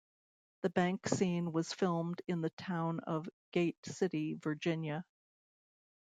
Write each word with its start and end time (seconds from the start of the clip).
The 0.63 0.71
bank 0.71 1.07
scene 1.07 1.51
was 1.51 1.73
filmed 1.73 2.23
in 2.27 2.41
the 2.41 2.49
town 2.49 3.01
of 3.01 3.29
Gate 3.51 3.77
City, 3.85 4.33
Virginia. 4.33 5.05